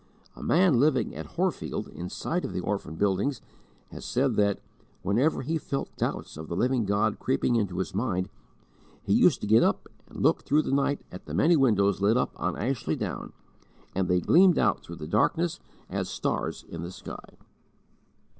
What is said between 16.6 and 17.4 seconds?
in the sky.